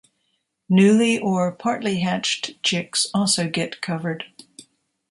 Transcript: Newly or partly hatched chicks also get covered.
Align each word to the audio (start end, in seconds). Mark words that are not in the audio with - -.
Newly 0.67 1.19
or 1.19 1.51
partly 1.51 1.99
hatched 1.99 2.63
chicks 2.63 3.05
also 3.13 3.47
get 3.47 3.81
covered. 3.81 4.23